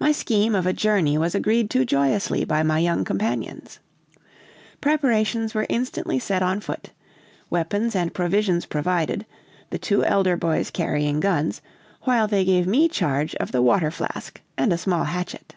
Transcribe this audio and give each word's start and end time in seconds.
"My 0.00 0.10
scheme 0.10 0.52
of 0.56 0.66
a 0.66 0.72
journey 0.72 1.16
was 1.16 1.32
agreed 1.32 1.70
to 1.70 1.84
joyously 1.84 2.44
by 2.44 2.64
my 2.64 2.80
young 2.80 3.04
companions. 3.04 3.78
Preparations 4.80 5.54
were 5.54 5.64
instantly 5.68 6.18
set 6.18 6.42
on 6.42 6.58
foot; 6.58 6.90
weapons 7.50 7.94
and 7.94 8.12
provisions 8.12 8.66
provided; 8.66 9.24
the 9.70 9.78
two 9.78 10.04
elder 10.06 10.36
boys 10.36 10.72
carrying 10.72 11.20
guns, 11.20 11.62
while 12.02 12.26
they 12.26 12.44
gave 12.44 12.66
me 12.66 12.88
charge 12.88 13.36
of 13.36 13.52
the 13.52 13.62
water 13.62 13.92
flask, 13.92 14.40
and 14.58 14.72
a 14.72 14.76
small 14.76 15.04
hatchet. 15.04 15.54